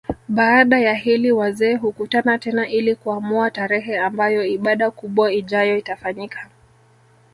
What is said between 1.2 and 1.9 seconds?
wazee